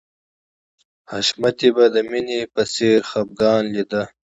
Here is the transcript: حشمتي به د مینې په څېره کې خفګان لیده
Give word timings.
حشمتي 1.11 1.69
به 1.75 1.85
د 1.95 1.97
مینې 2.09 2.39
په 2.53 2.61
څېره 2.73 2.99
کې 3.01 3.05
خفګان 3.09 3.63
لیده 3.73 4.03